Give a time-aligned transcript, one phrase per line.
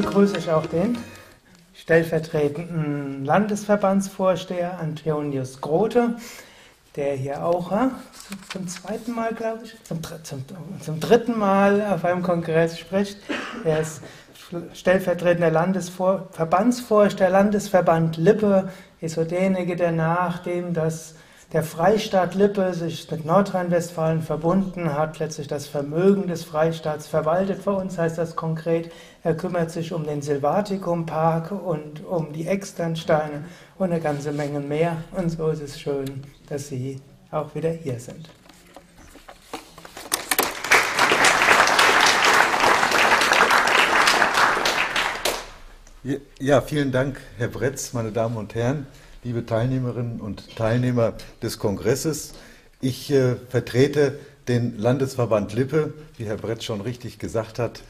[0.00, 0.96] begrüße ich auch den
[1.74, 6.14] stellvertretenden Landesverbandsvorsteher Antonius Grote,
[6.94, 7.88] der hier auch äh,
[8.52, 10.44] zum zweiten Mal, glaube ich, zum, zum,
[10.80, 13.18] zum, dritten Mal auf einem Kongress spricht.
[13.64, 14.00] Er ist
[14.72, 18.70] stellvertretender Landesverbandsvorsteher, Landesverband Lippe,
[19.00, 21.16] ist so derjenige, der nachdem das
[21.52, 27.62] der Freistaat Lippe sich mit Nordrhein-Westfalen verbunden hat, letztlich das Vermögen des Freistaats verwaltet.
[27.62, 33.44] Für uns heißt das konkret, er kümmert sich um den Silvaticum-Park und um die Externsteine
[33.78, 34.98] und eine ganze Menge mehr.
[35.12, 38.28] Und so ist es schön, dass Sie auch wieder hier sind.
[46.38, 48.86] Ja, vielen Dank, Herr Bretz, meine Damen und Herren
[49.24, 52.34] liebe Teilnehmerinnen und Teilnehmer des Kongresses.
[52.80, 57.82] Ich äh, vertrete den Landesverband Lippe, wie Herr Brett schon richtig gesagt hat,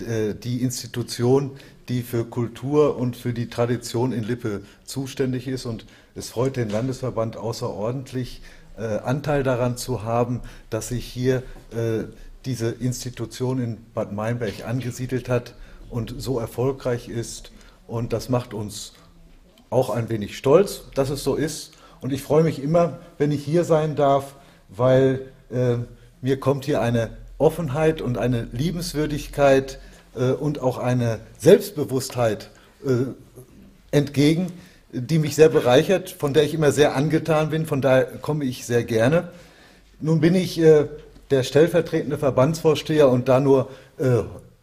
[0.00, 1.52] äh, die Institution,
[1.88, 5.66] die für Kultur und für die Tradition in Lippe zuständig ist.
[5.66, 8.42] Und es freut den Landesverband außerordentlich,
[8.78, 10.40] äh, Anteil daran zu haben,
[10.70, 12.04] dass sich hier äh,
[12.44, 15.54] diese Institution in Bad Meinberg angesiedelt hat
[15.90, 17.50] und so erfolgreich ist.
[17.88, 18.92] Und das macht uns
[19.70, 21.72] auch ein wenig stolz, dass es so ist.
[22.00, 24.34] Und ich freue mich immer, wenn ich hier sein darf,
[24.68, 25.76] weil äh,
[26.20, 29.78] mir kommt hier eine Offenheit und eine Liebenswürdigkeit
[30.14, 32.50] äh, und auch eine Selbstbewusstheit
[32.84, 33.12] äh,
[33.90, 34.52] entgegen,
[34.92, 38.64] die mich sehr bereichert, von der ich immer sehr angetan bin, von daher komme ich
[38.66, 39.28] sehr gerne.
[40.00, 40.86] Nun bin ich äh,
[41.30, 44.22] der stellvertretende Verbandsvorsteher und da nur äh,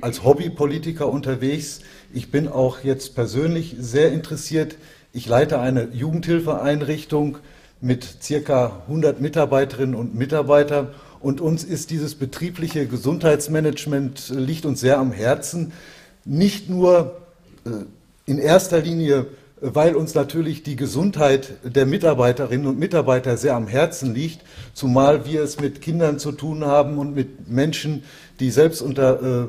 [0.00, 1.80] als Hobbypolitiker unterwegs.
[2.12, 4.76] Ich bin auch jetzt persönlich sehr interessiert.
[5.12, 7.38] Ich leite eine Jugendhilfeeinrichtung
[7.80, 10.88] mit circa 100 Mitarbeiterinnen und Mitarbeitern
[11.24, 15.72] und uns ist dieses betriebliche Gesundheitsmanagement äh, liegt uns sehr am Herzen.
[16.26, 17.16] Nicht nur
[17.64, 17.70] äh,
[18.26, 19.24] in erster Linie, äh,
[19.60, 24.42] weil uns natürlich die Gesundheit der Mitarbeiterinnen und Mitarbeiter sehr am Herzen liegt,
[24.74, 28.02] zumal wir es mit Kindern zu tun haben und mit Menschen,
[28.38, 29.48] die selbst unter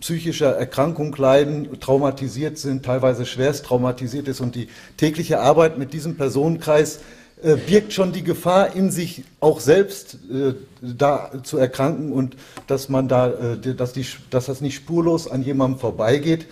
[0.00, 4.40] psychischer Erkrankung leiden, traumatisiert sind, teilweise schwerst traumatisiert ist.
[4.40, 7.00] Und die tägliche Arbeit mit diesem Personenkreis
[7.42, 12.88] äh, birgt schon die Gefahr in sich, auch selbst äh, da zu erkranken und dass
[12.88, 16.46] man da, äh, dass, die, dass das nicht spurlos an jemandem vorbeigeht.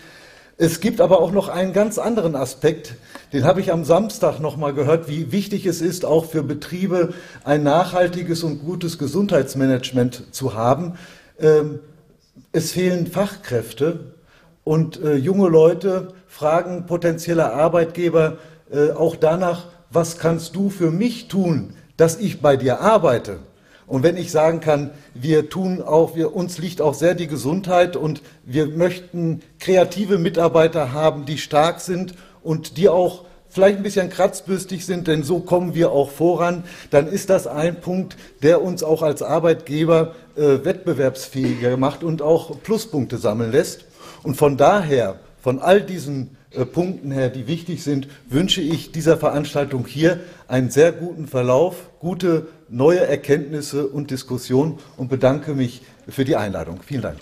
[0.56, 2.94] Es gibt aber auch noch einen ganz anderen Aspekt,
[3.32, 7.14] den habe ich am Samstag noch mal gehört, wie wichtig es ist, auch für Betriebe
[7.42, 10.96] ein nachhaltiges und gutes Gesundheitsmanagement zu haben.
[11.40, 11.80] Ähm,
[12.52, 14.14] es fehlen Fachkräfte
[14.64, 18.38] und äh, junge Leute fragen potenzielle Arbeitgeber
[18.72, 23.38] äh, auch danach, was kannst du für mich tun, dass ich bei dir arbeite?
[23.86, 27.96] Und wenn ich sagen kann, wir tun auch, wir, uns liegt auch sehr die Gesundheit
[27.96, 33.24] und wir möchten kreative Mitarbeiter haben, die stark sind und die auch
[33.54, 37.80] vielleicht ein bisschen kratzbürstig sind, denn so kommen wir auch voran, dann ist das ein
[37.80, 43.84] Punkt, der uns auch als Arbeitgeber äh, wettbewerbsfähiger macht und auch Pluspunkte sammeln lässt.
[44.24, 49.16] Und von daher, von all diesen äh, Punkten her, die wichtig sind, wünsche ich dieser
[49.16, 56.24] Veranstaltung hier einen sehr guten Verlauf, gute neue Erkenntnisse und Diskussion und bedanke mich für
[56.24, 56.80] die Einladung.
[56.84, 57.18] Vielen Dank.